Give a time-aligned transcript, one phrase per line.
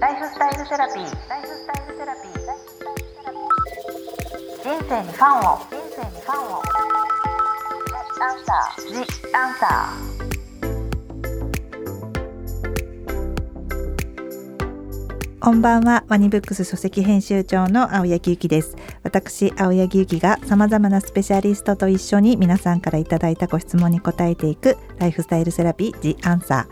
[0.00, 1.28] ライフスタイルセラピー。
[1.28, 2.32] ライフスタイルセラピー。
[4.62, 5.58] 人生にファンを。
[5.58, 6.62] 人生にファンを。
[8.20, 8.86] アンサー。
[8.92, 8.94] ジ
[9.34, 10.28] アンサー
[15.40, 26.66] こんばんはワニブックス書籍編集長の青柳ゆきです私青柳ゆきが様々なスペシャリストと一緒に皆さんからいただいたご質問に答えていくライフスタイルセラピー The Answer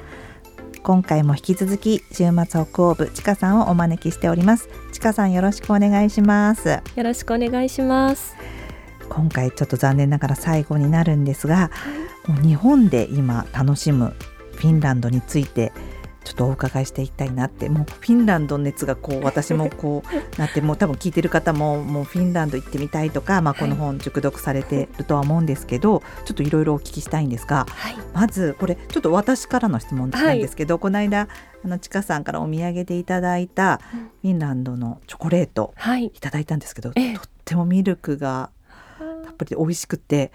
[0.87, 4.69] 今回も引き続き週末北欧部ちかさんをお招きしております。
[4.93, 6.81] ちかさんよろしくお願いします。
[6.95, 8.37] よろしくお願いします。
[9.09, 11.73] 今回ちょっと残念ながら最後になるんですが、
[12.29, 14.15] もう日本で今楽しむ
[14.55, 15.73] フィンランドについて
[16.27, 17.69] ちょっとお伺いしていきたいなって。
[17.69, 27.97] もうフィンランド熱がこう私もこうなってもう多分聞いてる方ももうフィンランド行ってみたいとか、まあ、この本熟読されてるとは思うんですけど、ちょっといろいろお聞きしたいんですが、はい。
[28.13, 31.29] まずこれちょっと私からの質問なんですけど、この間
[31.65, 34.01] あのちかさんからお土産でいただいたうん。
[34.01, 36.07] フィンランドのチョコレートはい。
[36.07, 37.15] いただいたんですけど、ええ。
[37.15, 38.51] とってもミルクが
[39.25, 40.33] たっぷりで美味しくて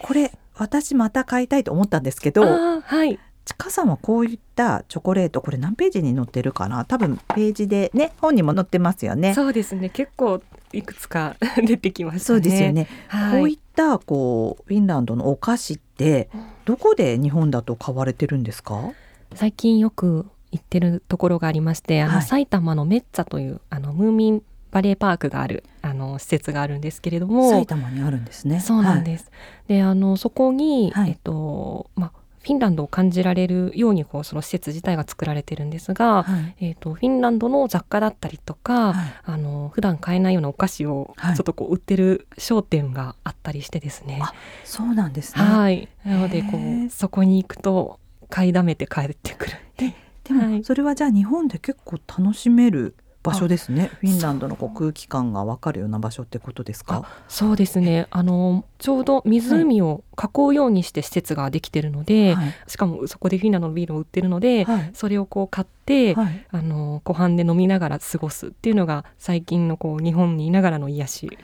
[0.00, 2.42] これ私また買いたいと思ったんですけど
[2.80, 6.84] はいちかさんはこういったチョコレートこれ何ページに載ってるかな？
[6.84, 9.34] 多分ページでね本にも載ってますよね。
[9.34, 9.88] そうですね。
[9.88, 12.24] 結構いくつか 出てきましたね。
[12.24, 13.38] そうですよね、はい。
[13.38, 16.28] こういったこうフィンランドのお菓子って
[16.64, 18.92] どこで日本だと買われてるんですか？
[19.34, 22.22] 最近よく行ってるところがありましてあの、はい。
[22.22, 27.48] 埼玉のメッツァというあのムーミンバレーパークがあるあの施設があるんですけれども。
[27.50, 28.58] 埼玉にあるんですね。
[28.58, 29.04] そうなんす。
[29.04, 29.30] です。
[29.68, 31.10] であのそこに、はい。
[31.10, 32.12] えっとまあ
[32.46, 36.26] フィンランドを感じられるようにこうその施設自体が作られてるんですが、は
[36.60, 44.20] いえっとフィンランドの雑貨だったりとか、はいあの普段買えないようなお菓子をはいちょっとこう売ってる商店があったりしてですね。
[44.22, 44.32] あ
[44.64, 45.42] そうなんですね。
[45.42, 45.88] はい。
[46.04, 46.50] なのでこ
[46.86, 47.98] うそこに行くと
[48.30, 49.94] 買いだめて帰ってくるって。
[50.22, 52.94] でも、はいそれはじゃあ日本で結構楽しめる
[53.26, 53.90] 場所ですね。
[54.00, 57.04] フィンランドのこう空気感がわかるような場所ってことですか？
[57.28, 58.06] そうですね。
[58.10, 71.38] あのちょうど湖を囲うようにして施設ができてるので、はいしかもそこでフィンランドのビールを売ってるので、はいそれをこう買って、はいあの湖畔で飲みながら過ごすっていうのが最近のこう日本にいながらの癒し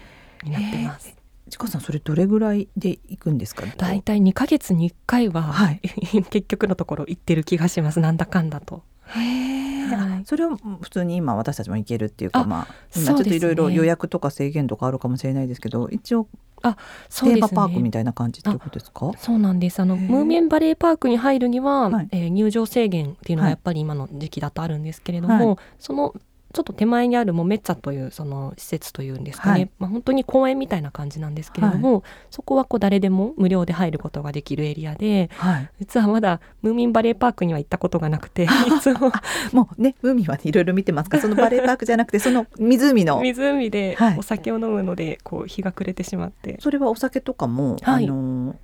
[0.44, 1.14] になってます。
[1.50, 3.64] ちかさんそれどれぐらいで行くんですか？
[3.76, 5.80] だいたい2ヶ月に1回は、はい
[6.30, 8.82] 結局のところ行ってる気がしますなんだかんだと。
[9.08, 10.22] へえ、はい。
[10.25, 16.76] それは普通に今私たちも行けるっていうかあまあ今ちょっといろいろ予約とか制限とかあるかもしれないですけど一応テーマ
[17.09, 17.48] そうですね。
[17.56, 19.10] パークみたいな感じっていうことですか？
[19.19, 19.81] そうなんです。
[19.81, 22.09] あのムーミンバレーパークに入るには、はい。
[22.12, 23.53] えー入場制限っていうのははい。
[23.53, 25.56] やっぱり今の時期だとあるんですけれども、はい。
[25.78, 26.14] その
[26.52, 29.70] ちょっと手前にあるもうメッツァというその施設というんですかね、はい。
[29.78, 35.70] まあ、本当に公園みたいな感じなんですけれども、そこはこう誰でも無料で入ることができるエリアではい。
[35.80, 38.48] 実はまだムーミンバレーパークには行ったことがなくて い
[38.80, 39.12] つも。
[39.52, 41.16] もうね海はねいろいろ見てますか？
[41.16, 43.20] らそのバレーパークじゃなくてその湖の。
[43.20, 44.19] 湖ではい。
[44.19, 48.04] お酒を飲むのでこう日が暮れてしまって、それはお酒とかも、はい。
[48.04, 48.56] あの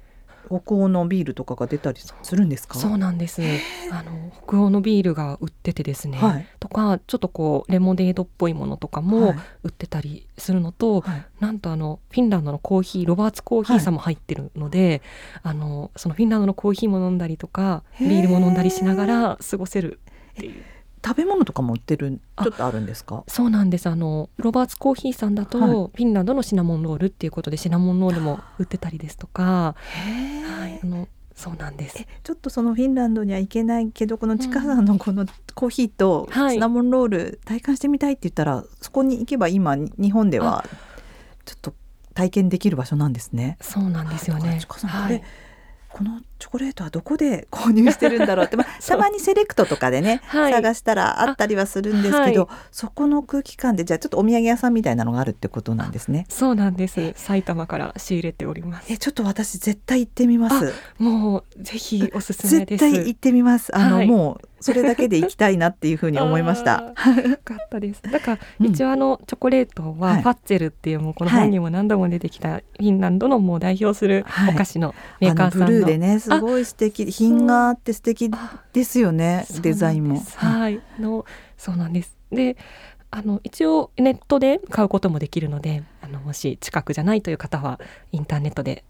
[0.48, 2.78] 北欧のビールとかが出たりするんですか？
[2.78, 3.42] そうなんです。
[3.92, 6.46] あの北欧のビールが売っててですね、はい。
[6.58, 9.34] とかちょっとこうレモネードっぽいものとかはもい。
[9.64, 11.24] 売ってたりするのと、はい。
[11.40, 15.02] なんとあのフィンランドのコーヒーロバーツコーヒーさんも入ってるので、
[15.42, 20.00] あのそのフィンランドのコーヒーも飲んだりとかビールも飲んだりしながら過ごせる
[20.32, 20.62] っていう
[21.08, 23.24] 食べ物とかも売ってるあちょっとあるんですか？
[23.28, 23.86] そうなんです。
[23.88, 25.70] あのロバーツコーヒーさんだと、はい。
[25.70, 31.98] フィンランドのシナモンロールっていうことでシナモンロールも売ってたりですとか、はい、あのそうなんです。
[31.98, 35.24] えちょっとそのフィンランドには行けないけどこのちかさんのこの
[35.54, 36.54] コーヒーとはい。
[36.54, 40.64] シナモンロール体感してみたいって言ったら、そこに行けば今日本では
[41.44, 41.74] ちょっと
[42.14, 43.56] 体験できる場所なんですね。
[43.60, 44.48] そうなんですよね。
[44.48, 44.60] はい。
[44.66, 44.76] こ
[45.08, 45.22] れ
[45.98, 56.24] このチョコレートはどこで購入してるんだろうって、まあ、 たまにセレクトとかでね、はい探したらあったりはするんですけど、あそこの空気感でじゃあちょっとお土産屋さんみたいなのがあるってことなんですね。
[56.28, 60.72] そうなんです埼玉から仕入れておりますえちょっと私絶対行ってみます。
[60.98, 62.84] もうぜひおすすめです。
[62.84, 63.76] 絶対行ってみます。
[63.76, 66.94] あの、はいもうそれだけで行きたいなっていうふうに思いました。
[67.26, 68.02] よかったです。
[68.02, 75.66] だから、うん一応あのチョコレートははいファッツェルっていうもうこの本にも何度も出てきたフィンランドのもう代表するはいお菓子のメーカーさんの。
[75.66, 80.22] あのブルーでねすごい素敵品があって素敵あですよねデザインも。
[80.36, 81.24] はい、の
[81.56, 82.16] そうなんです。
[82.30, 82.56] で。
[83.10, 87.80] あの一応ネットで買うこともできるのであのもし近くじゃないという方は
[88.12, 88.84] インターネットで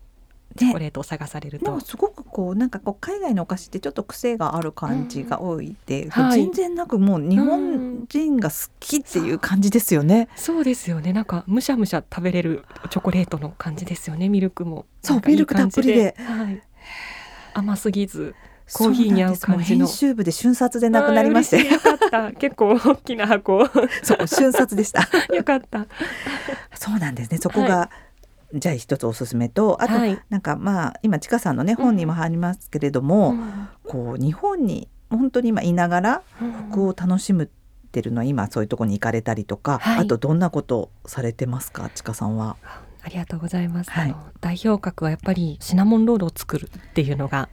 [0.57, 6.41] チョコね、レートを探されるでと、もすごくこうなんかこう海外のお菓子ってちょっと癖がある感じが多いで、はい。
[6.41, 10.29] 全然なくもう日本人が好きっていう感じですよね。
[10.37, 11.13] そうですよね。
[11.13, 14.29] なんかむしゃむしゃ食べれるチョコレートの感じですよね。
[14.29, 14.87] ミルクも。
[15.03, 16.17] そうミルクたっぷりで。
[16.19, 16.63] はい、
[17.55, 18.35] 甘すぎず
[18.73, 19.87] コーヒーに合う感じの。
[19.87, 21.67] 編集部で瞬殺でなくなりまして。
[21.69, 22.33] よかった。
[22.33, 23.67] 結構大きな箱。
[24.03, 25.09] そう瞬殺でした。
[25.35, 25.87] よかった。
[26.75, 27.39] そうなんですね。
[27.39, 27.91] そこが、
[28.55, 30.19] じゃあ一つおすすめとあと、はい。
[30.31, 33.35] なんかまあ今ちかさんのね本にもありますけれども、
[33.85, 36.23] こう日本に本当に今いながら
[36.71, 37.49] 服を楽しむっ
[37.91, 39.99] てるのは今そういうところに行かれたりとか、はい。
[40.01, 42.57] あとどんなことされてますかちかさんは？
[43.03, 44.15] ありがとうございます、はい。
[44.41, 47.49] 代表格はやっぱりシナモンロールを作るっていうのが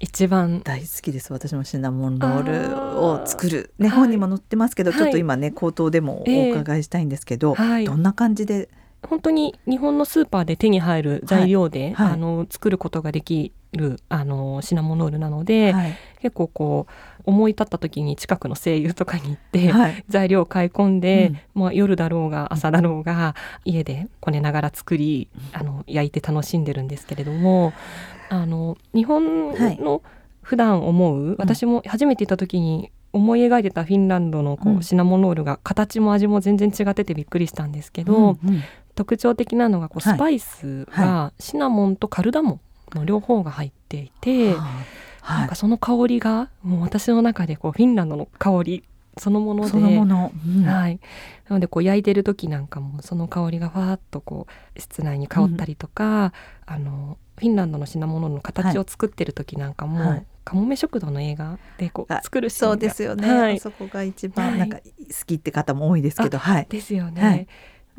[0.00, 1.32] 一番大好きです。
[1.32, 3.98] 私もシナモンロールを作る、ねはい。
[3.98, 4.98] 本にも載ってますけど、はい。
[5.00, 7.84] ちょっと今ね口頭でもお伺いしたいんですけど、はい。
[7.84, 8.68] どんな感じで
[9.08, 12.06] 本当に日本のスーパーで手に入る材料で、はい。
[12.06, 12.12] はい。
[12.14, 15.96] あの作ることができるあのシナモンロールなので、はい。
[16.20, 20.04] 結構こう思い立った時に近くの声優とかに行って、はい。
[20.08, 21.62] 材料を買い込んで、うん。
[21.62, 27.72] まあ、夜だろうが朝だろうが家でこねながら作りあの焼いて楽しんでるんですけれども
[28.28, 30.02] あの日本の
[30.42, 38.62] 普段思う、私も初めて行った時に思い描いてたフィンランドのこうシナモンロールが形も味も全然違っててびっくりしたんですけど、うんうん
[39.00, 40.16] 特徴的なのがこうはい。
[40.16, 42.60] スパイスがシナモンとカルダモ
[42.94, 44.58] ンの両方が入っていて、は
[45.22, 45.38] い。
[45.40, 48.84] なんかその香りがもう私の中でこうフィンランドの香り
[49.16, 50.64] そのものでそのもの、うん。
[50.66, 51.00] はい、
[51.48, 56.34] なのでこう焼いてる時なんかもその香りがファーッとこう室内に香ったりとか、
[56.66, 60.26] あのフィンランドの品物の形を作ってる時なんかも、はい。
[60.44, 62.72] カモメ食堂の映画でこうあ作るシーンが。
[62.72, 63.56] そうですよね、はい。
[63.56, 64.58] あそこが一番はい。
[64.58, 64.82] なんか好
[65.24, 66.66] きって方も多いですけど、はい。
[66.68, 67.46] ですよね、はい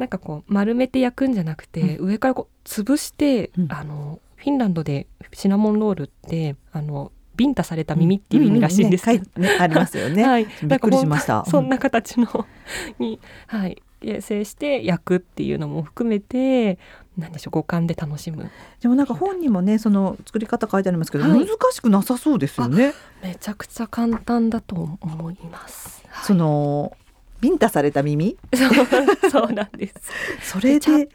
[0.02, 3.68] なんかこう丸めて焼くんじゃなくて、上からこう潰して、うん。
[3.72, 11.46] あのフィンランドでシナモンロールってあのビンタされた耳っていう意味らしいんですけど、うんうんねねありますよね、 はい、びっくりしました。
[11.46, 12.48] そんな形の
[12.98, 16.80] に、はい、形成して焼くっていうのも含めて
[17.20, 18.50] 何でしょう五感で楽しむ。
[18.82, 21.40] でもなんか本にもねその作り方書いてありますけど、はい。
[21.40, 22.94] 難しくなさそうですよね。
[23.22, 26.04] めちゃくちゃ簡単だと思います。
[26.10, 26.26] はい。
[26.26, 26.98] その
[27.42, 28.38] ビンタされた耳？
[28.54, 28.70] そう
[29.30, 29.94] そうなんです。
[30.54, 31.10] それで。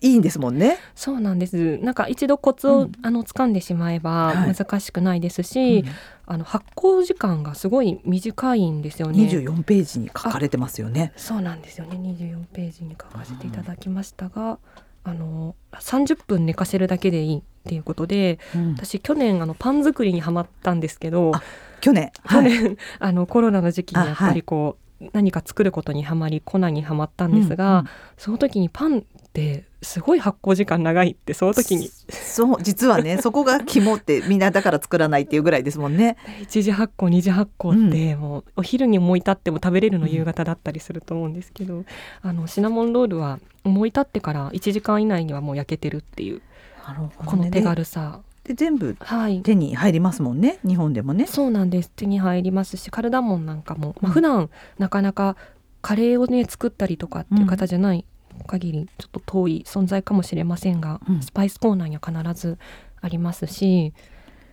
[0.00, 1.78] いいんですもんねそうなんです。
[1.78, 5.84] なんか一度コツを、うんあの掴んでしまえばはい難しくないですし、
[6.26, 9.24] あの発酵時間がすごい短いんですよね。
[9.24, 11.96] 24ページに書かれてますよねそうなんですよね。
[11.96, 14.58] 24ページに書かせていただきましたが、
[15.02, 21.42] あの30分寝かせるだけでいいっていうことで、うん私去年あのパン作りにはまったんですけど、あ
[21.80, 22.12] 去年？
[22.30, 27.84] 去年、 あのコロナの時期にあやっぱりこう、何か作ることにはまり粉にはまったんですが、うんうん。
[28.16, 29.02] その時にパンっ
[29.32, 31.88] てすごい発酵時間長いってその時に。
[32.10, 36.16] そう実はね そこが肝ってみんなだから作らないっていうぐらいですもんね。
[36.42, 41.84] 一次発酵二次発酵ってもうお昼に思い立っても食べれるの夕方だったりすると思うんですけど、
[42.22, 46.42] あのシナモンロールは思い立ってから1時間以内にはもう焼けてるっていう
[46.86, 49.42] なるほこの手軽さ、で全部はい。
[49.42, 50.58] 手に入りますもんね。
[50.66, 51.26] 日本でもね。
[51.26, 51.90] そうなんです。
[51.90, 54.12] 手に入りますしカルダモンなんかも、まあ、うん。
[54.14, 54.48] 普段
[54.78, 55.36] なかなか
[55.82, 58.06] カレーをね作ったりとかっていう方じゃない
[58.46, 61.22] 限りちょっと遠い存在かもしれませんが、うん。
[61.22, 62.58] スパイスコーナーには必ず
[63.02, 63.92] ありますし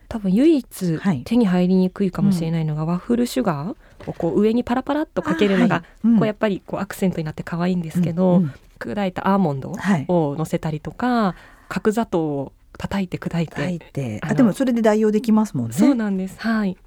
[0.09, 1.23] 多分唯一はい。
[1.23, 3.75] 手に入りにくいかもしれないのが、ワッフルシュガー
[4.07, 8.43] をこう上にパラパラっとかけるのが、こうやっぱりこうアクセントになって可愛いんですけど、
[8.77, 10.05] 砕いたアーモンドはい。
[10.07, 11.35] を乗せたりとか
[11.69, 14.19] 角砂糖を叩いて砕いて、書いて。
[14.21, 15.73] あでもそれで代用できますもんね。
[15.73, 16.39] そうなんです。
[16.39, 16.77] はい。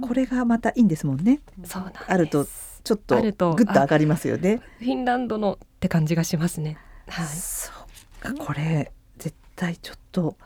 [0.00, 1.40] これがまたいいんですもんね。
[1.64, 2.04] そうなんです。
[2.08, 2.46] あると
[2.84, 4.60] ちょっとあるとグッと上がりますよね。
[4.78, 6.78] フィンランドのって感じがしますね。
[7.08, 7.26] はい。
[7.26, 7.70] そ
[8.20, 10.36] うかこれ絶対ちょっと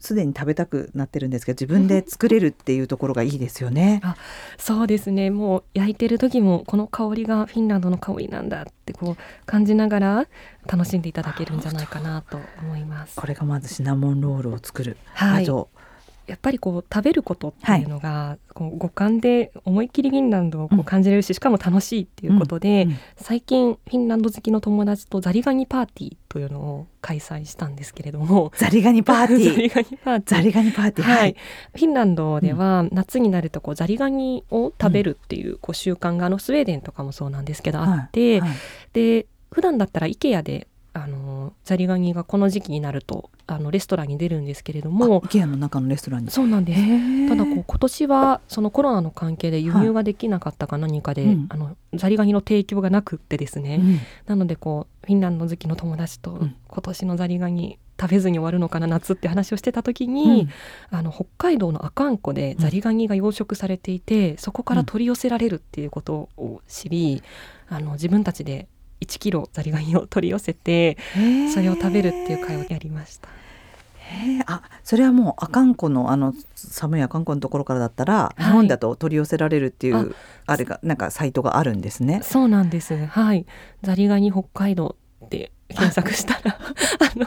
[0.00, 4.00] すでに食べたくなってるんですけど自分で作れるっていうところがいいですよね。
[4.58, 5.30] そうですね。
[5.30, 10.26] もう焼いてる時もこの香りがフィンランドの香りなんだってこう感じながら
[10.66, 13.16] 楽しんでいただけるんじゃないかなと思います。
[13.16, 14.96] これがまずシナモンロールを作る。
[15.14, 15.70] はいあと
[16.28, 22.96] やっぱりこう食べることっていうのが、こう五感で思いっきりフィンランドをこう感じれるし、しかも楽しいっていうことで、うん。
[23.16, 28.52] 最近フィンランド好きの友達とザリガニパーティーというのを開催したんですけれども。
[28.56, 30.36] ザリガニパーティ ザーリガニパーティー。
[30.36, 31.08] ザリガニパーティー。
[31.08, 31.36] はい、
[31.74, 38.50] フィンランドでは夏になるとこうザリガニを食べるっていうこう習慣があのスウェーデンとかもそうなんですけどあって、はい。
[38.50, 38.58] はい。
[38.92, 40.67] で普段だったら IKEA で
[41.02, 45.22] あのザリガニがこの時期になるとあのレストランに出るんですけれども。
[45.24, 46.30] あ IKEA の中のレストランに。
[46.30, 47.28] そうなんです。
[47.28, 51.46] たただこう今年はそのコロナの関係で輸入ができなかったか何かで、うん。
[51.48, 53.80] あのザリガニの提供がなくってですね、
[54.26, 56.56] なのでこうフィンランド好きの友達とうん。
[56.66, 60.48] 今年のザリガニ食べずに終わるのかな夏って話をしてた時に、
[60.90, 67.22] あの北海道の阿寒湖でザリガニが養殖されていて、そこから取り寄せられるっていうことを知り、
[67.68, 68.68] あの自分たちで
[69.00, 70.96] 1キロザリガニを取り寄せて
[71.52, 73.28] それを食べるっていう会をやりました。
[74.46, 79.96] あそれはもう阿寒湖のあの寒い阿寒湖のところからだったら、い日本だと取り寄せられるっていう
[80.46, 82.20] ああれがなんかサイトがあるんですね。
[82.22, 83.06] そうなんです。
[83.06, 83.44] はい。
[83.82, 87.26] ザリガニ北海道って検索したら あの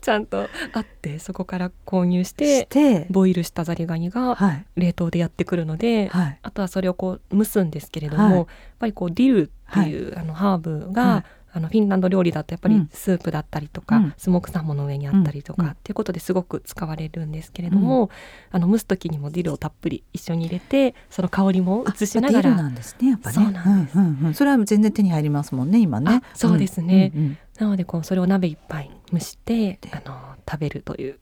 [0.00, 4.64] ちゃんとあってそこから購入してボイルしたザリガニがはい。
[4.76, 6.38] 冷凍でやってくるので、はい。
[6.42, 8.34] あとはそれをこう蒸すんですけれども、はい。
[8.36, 8.46] やっ
[8.78, 12.88] ぱりこうディルっていう、あのハーブが、はいあのフィンランド料理だとやっぱりうん。
[12.92, 14.14] スープだったりとか、うん。
[14.16, 15.68] スモークサーモンの上にあったりとか、うん。
[15.70, 18.10] っていうことですごく使われるんですけれども、
[18.50, 23.34] あの蒸す時にもディルをたっぷり一緒に入れてその香りも移しながらあディルなんですねやっぱね。
[23.34, 23.98] そうなんです。
[23.98, 24.34] うんうんうん。
[24.34, 26.22] それは全然手に入りますもんね今ね。
[26.22, 27.12] あそうですね。
[27.14, 29.90] うんうんうんなのでこうそれを鍋いっぱい蒸してで。
[29.92, 30.18] あの
[30.50, 31.18] 食べるという。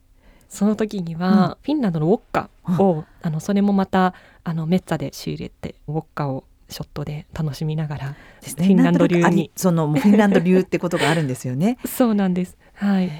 [0.49, 9.51] その時には、フィンランドのウォッカを、あのそれもまたあのメッツァで仕入れてウォッカをショットで楽しみながらですフィンランド流に。
[9.55, 11.77] そのフィンランド流ってことがあるんですよね。
[11.85, 12.57] そうなんです。
[12.73, 13.11] はい。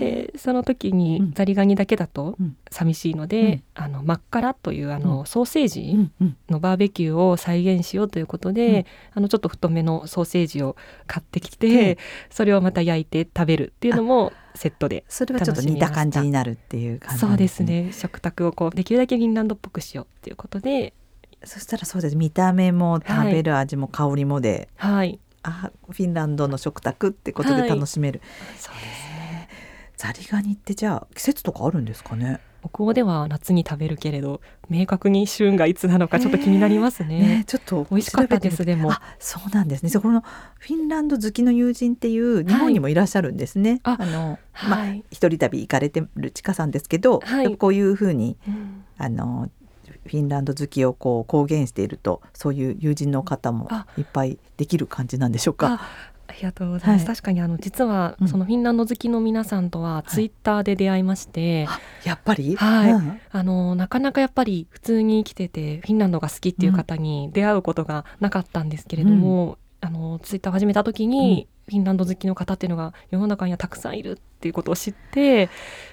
[0.00, 0.98] でその時うん。
[0.98, 2.56] にザリガニだけだとうん。
[2.70, 3.84] 寂しいので、うん。
[3.84, 5.26] あのマッカラというあの、うん。
[5.26, 6.10] ソーセーうジ
[6.50, 8.84] のバーベキューを再現しようということで、うん。
[9.14, 11.98] あのちょっと太めのソーセージを買ってきでて
[12.30, 17.62] それをまた焼いて食べるっていうのもセットでそれはちょっと似た感じになるっていう感じそうんです。
[17.62, 17.92] ね。
[17.92, 20.94] 食卓をこうできるだけフィンランドっぽくしようっていうことで
[21.46, 22.16] そしたらそうです。
[22.16, 25.18] 見た目も食べる味も香りもで、はい。
[25.42, 28.22] あフィンランドの食卓ってことで楽しめる、
[28.56, 29.48] そうですね。
[29.96, 32.40] ザリガニってじゃあ季節とかあるんですかね？
[32.66, 37.18] 北欧では夏に食べるけれど明確に旬がいつなのかちょっと気になりますね。
[37.18, 38.90] ねちょっと美味しかったですでも。
[38.90, 39.90] あそうなんですね。
[39.90, 40.22] じゃあこの
[40.58, 47.54] フィンランド好きの友人っていう日本にもいらっしゃるんですね、あのまあはい一人旅行かれてるちかさんですけど、はい。
[47.58, 48.84] こういうふうにうん。
[48.96, 49.50] あの
[50.06, 55.74] フィンランド好きをこう公言しているとそういう友人の方もあいっぱいできる感じなんでしょうか。
[55.74, 55.80] あ
[56.26, 57.16] ありがとうございます、はい。
[57.16, 58.28] 確かにあの実はうん。
[58.28, 62.92] そのフィンランド好きの皆さんとはツイッターで出会いまして、あやっぱり、はい。
[62.92, 63.20] うん。
[63.30, 75.48] あのなかなかやっぱり普通に生きててフィンランドが好きっていう方に出会うことがなかったんですけれども、あのツイッターを始めた時に、フィンランド好きの方っていうのが世の中にはたくさんいるっていうことを知って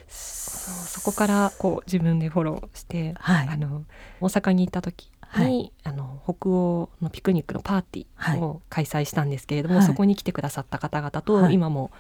[0.08, 0.62] そ
[0.92, 3.48] そこからこう自分でフォローして、はい。
[3.48, 3.86] あの
[4.20, 5.72] 大阪に行った時に、はい。
[5.84, 9.86] あの北欧のピクニックのパーティーを開催したんですけれども、はい。
[9.86, 11.54] そこに来てくださった方々と、はい。
[11.54, 11.92] 今も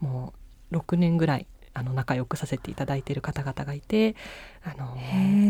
[0.00, 0.34] も
[0.70, 4.16] う6年ぐらいあの仲良くさせていただいている方々がいて
[4.62, 4.96] あの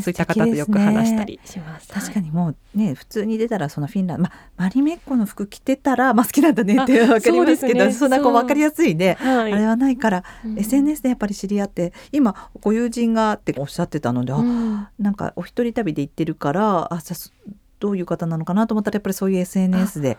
[0.00, 1.89] そういった方とよく話したりします。
[1.89, 7.93] 確かにもうね普通に出たらそのフィンランド、まあ、マリメッコの服着てたら、まあ、好きなんだねってわかりますけどね。
[7.93, 10.59] そんなこう分かりやすいね、はい、あれはないから、うん。
[10.59, 14.87] SNS でやっぱり知り合って今ご友人がっておっしゃってたので、あうん。
[14.99, 20.19] なんかお一人旅で行ってるからあじゃあどういう方なのかなと思ったらやっぱりそういう SNS で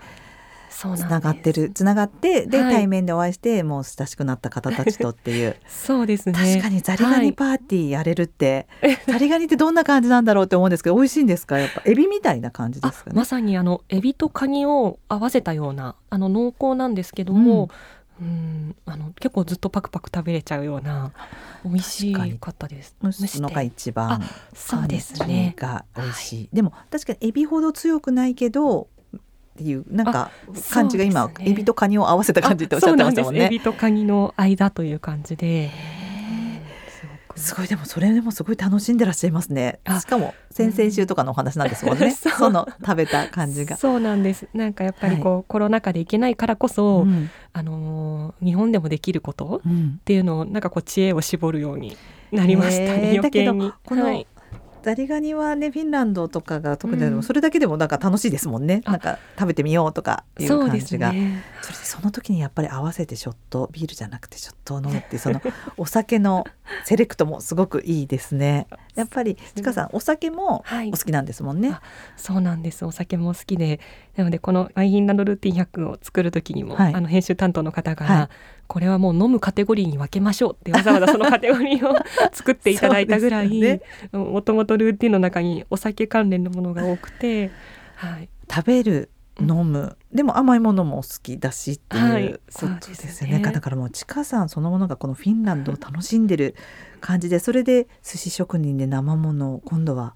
[0.95, 1.71] つながってる。
[1.73, 2.73] つながってで、はい。
[2.73, 5.55] 対面でお会いしてもう親しくなった方たちとっていう。
[5.67, 6.33] そうですね。
[6.33, 8.67] 確かにザリガニパーティーやれるって、
[9.07, 11.59] ザリガニってどんな感じなんだろうって思うんですけど美味しいんですか？
[11.59, 13.13] やっぱ エビみたいな感じですかね。
[13.15, 17.69] あまさにあのエビとカニを合わせたようなあの濃厚なんですけども、
[18.19, 21.11] うん、あの結構ずっとパクパク食べれちゃうような
[21.63, 22.95] 美味し確かったです。
[23.03, 24.21] 蒸すのが一番あ
[24.53, 25.55] そうですね。
[25.57, 28.87] が美味しい、でも確かにエビほど強くないけど
[29.51, 30.31] っていうなんか
[30.71, 33.39] 感じが今、ねエビとカニを合わせた感じっておっしゃってましたもんね。
[33.39, 36.01] あそうなんですエビとカニの間という感じで、うん
[37.35, 39.79] すごいでもそれでもすごい楽しんでらっしゃいますね。
[39.85, 42.11] あしかも先々週とかのお話なんですもんね。
[42.13, 43.77] そうその食べた感じが。
[43.77, 44.47] そうなんです。
[44.53, 51.97] なんかやっぱりこう、コロナ禍で行けないからこそ、うんあのー日本でもできることうんっていうのをなんかこう知恵を絞るように
[52.31, 53.09] なりましたね。
[53.09, 53.73] へー余計にだけど。
[53.85, 54.27] このはい
[54.83, 58.81] ザリガニはねフィンランドとかが特にでもうんそれだけでもなんか楽しいですもんね。
[58.85, 61.11] あなんか食べてみようとかいう感じが。
[61.11, 61.43] ね。
[61.61, 65.41] それでその時にやっぱり合わせてショットビールじゃなくてショットを飲むってその
[65.77, 66.45] お酒の
[66.85, 68.67] セレクトもすごくいいですね。
[68.95, 71.71] やっぱりちかさんお酒もはいお好きなんですもんね。
[71.73, 71.81] あ
[72.17, 72.83] そうなんです。
[72.85, 73.79] お酒も好きで、
[74.15, 78.29] なのでこのアイヒンランドルーティン100を作る時にも、はいあの編集担当の方が、はい
[78.71, 81.93] これはもう飲むカテゴリーに分けましょうってわざわざそのカテゴリーを
[82.31, 83.81] 作っていただいたぐらい、
[84.13, 87.51] もともとルーティンの中にお酒関連のものが多くて、
[87.97, 89.09] はい、食べる
[89.41, 89.97] 飲む。
[90.13, 92.27] でも甘いものもお好きだしってはい。
[92.27, 93.31] いうことそうでですすね。
[93.31, 93.51] よね。
[93.51, 96.55] だからもうちかさんそのものがこのフィンランドを楽しんでる
[97.01, 100.15] 感じでそれで寿司職人で生ものを今度は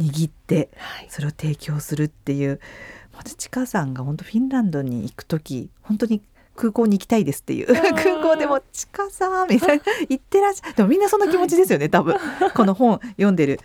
[0.00, 2.58] 握ってはい、それを提供するっていう
[3.16, 6.20] またちかさんが本当フィンランドに行く時本当に
[6.54, 7.66] 空港に行きたいですっていう。
[7.66, 11.88] 空港でも「ちかさん」みたいな「行ってらっしゃい」でもみんなそんな気持ちですよね。
[11.88, 12.16] 多分
[12.54, 13.60] この本読んでる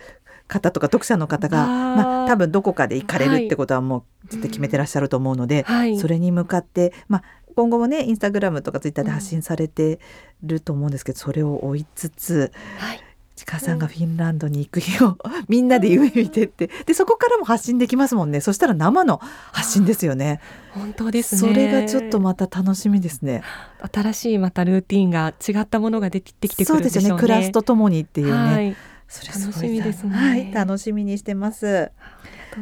[0.46, 7.22] 方とか読者の方がまあ、多分どこかで行かれるってことはもう絶対決めてらっしゃると思うので、はい、それに向かって、まあ、
[7.54, 10.00] 今後もねインスタグラムとかツイッターで発信されて
[10.42, 13.00] ると思うんですけど、それを追いつつ、はい
[13.38, 15.16] ちかさんがフィンランドに行く日を
[15.48, 16.70] みんなで夢見てって。
[16.86, 18.40] でそこからも発信できますもんね。
[18.40, 19.20] そしたら生の
[19.52, 20.40] 発信ですよね。
[20.72, 21.40] 本当ですね。
[21.40, 23.42] それがちょっとまた楽しみですね。
[23.92, 27.08] 新しいまたルーティンが違ったものが出てきてくそうでるんですしょうね。
[27.10, 27.20] よね。
[27.20, 28.76] クラスとともにっていうね、はい。
[29.08, 30.10] それ楽しみですね。
[30.14, 30.52] はい。
[30.52, 31.90] 楽しみにしてます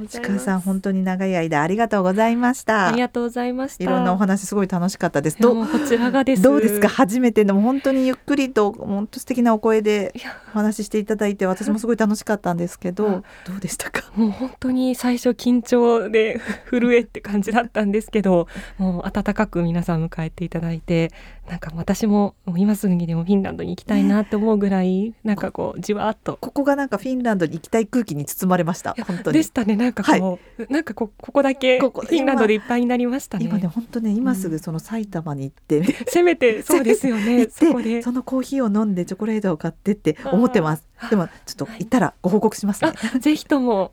[0.08, 2.88] ちかさん本当に長い間ありがとうございました。
[2.88, 3.84] ありがとうございました。
[3.84, 5.38] いろんなお話すごい楽しかったです。
[5.40, 6.42] どうこちらがです。
[6.42, 6.88] どうですか？
[6.88, 10.12] 初めてでも本当にゆっくりと本当素敵なお声で
[10.54, 14.10] お話ししていただいて私もすごい楽しかったんですけどうんどうでしたか？
[14.16, 16.40] もう本当に最初緊張で
[16.70, 21.10] 震えって感じだったんですけどもう温かく皆さん迎えていただいて
[21.48, 26.36] なんか私も今すぐにでもフィンランドに行きたいなって思うぐらいなんかこうじわっと。
[26.40, 28.94] ここがなんかフィンランドに行きたい空気に包まれました。
[29.06, 29.38] 本当に。
[29.38, 29.76] でしたね。
[29.76, 33.44] なんかこう、なんかこここだけフィンランドでいっぱいになりましたね。
[33.44, 37.46] 今ね本当ね今すぐその埼玉に行って、せめて そうですよね。
[37.46, 37.94] 行そこで。
[37.94, 40.84] ってそのコーヒーを飲んでチョコレートを買ってって思ってます。
[41.10, 42.92] でもちょっと行ったらご報告しますね。
[43.14, 43.92] あぜひとも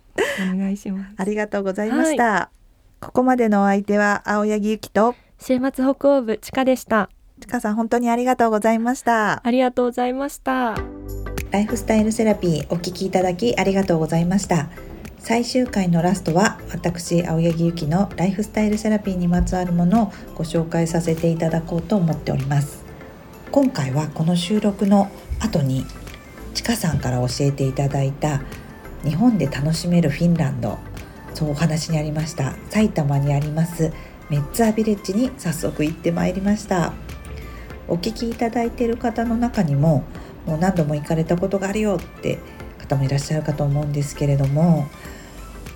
[0.51, 1.13] お願いします。
[1.21, 2.49] ありがとうございました、
[2.99, 5.13] ここまでのお相手は青柳ゆきと。
[5.45, 7.09] 週末北欧部地下でした
[7.43, 9.45] ちかさん本当にありがとうございました。
[9.45, 10.75] ありがとうございました。
[11.51, 14.69] ライフスタイルセラピーお聞きいただきありがとうございました。
[15.19, 22.85] 最終回のラストは私青柳ゆきのライフスタイルセラピーにまつわるものをご紹介させていただこうと思っております。
[23.51, 25.85] 今回はこの収録の後に
[26.53, 28.41] ちかさんから教えていただいた
[29.03, 30.77] 日本で楽しめるフィンランド。
[31.33, 32.53] そうお話にありました。
[32.69, 33.91] 埼玉にあります
[34.29, 36.93] メッツァービレッジに早速行ってまいりました
[37.87, 40.03] お聞きいただいている方の中にも
[40.45, 42.39] もう何度も行かれたことがあるよって
[42.77, 44.87] 方もいらっしゃるかと思うんですけれども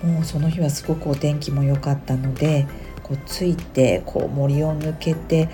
[0.02, 2.66] もうその日はすごくお天気も良かったので
[3.02, 5.48] こう着いてこう森を抜けて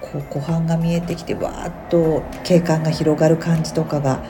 [0.00, 4.24] こう湖畔が見えてきてわーっと景観が広がる感じとかがは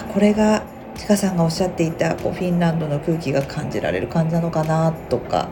[0.00, 0.64] あこれが
[0.96, 5.48] ちかさんがおっしゃっていたこうフィンランドの空気が感じられる感じなのかなとか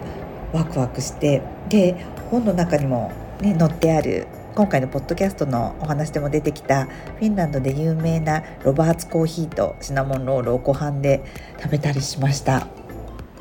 [0.52, 11.22] ワクワクしてで本の中にも、ね、載ってある今回のポッドキャストのお話でも出てきたフィンランドで有名なロバーツコーヒーとシナモンロールを湖畔で
[11.61, 12.66] 食べたりしました。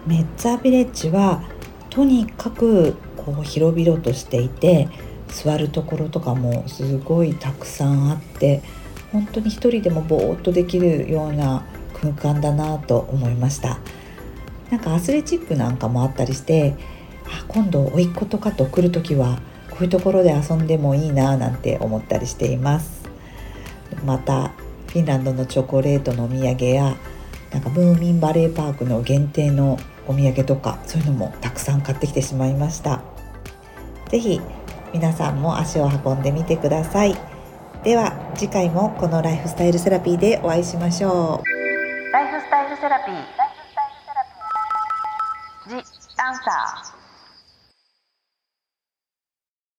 [0.05, 1.41] メッツァビレッジは
[1.89, 4.89] とにかくこう広々としていて
[5.29, 8.61] 座るところとかもすごいたくさんあって
[9.13, 13.79] 本当に一人でもぼーっとできるような空間だなと思いました。
[14.69, 16.75] なんかアスレチックなんかもあったりして
[17.25, 19.39] あ今度甥っ子とかと来る時は
[19.75, 23.03] こういうところで遊んでもいいななんて思ったりしています。
[24.05, 24.51] また
[24.88, 26.95] フィンランドのチョコレートのお土産や
[27.51, 33.01] なんかムーミンバレーパークの限定のお土産とかそういうのもたくさん買ってきてしまいました。
[34.09, 34.41] 是非
[34.93, 37.17] 皆さんも足を運んでみてください。
[37.83, 42.11] では次回もこのライフスタイルセラピーでお会いしましょう。
[42.11, 43.15] ライフスタイルセラピー。
[45.67, 47.04] ジ・アンサー。